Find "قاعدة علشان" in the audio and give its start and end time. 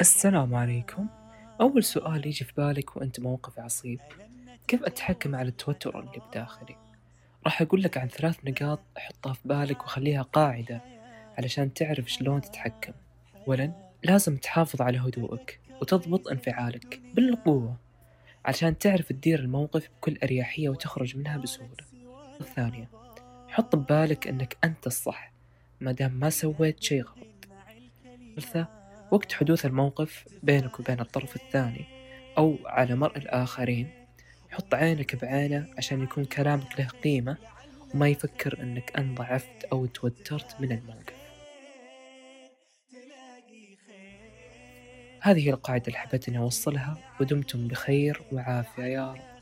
10.22-11.74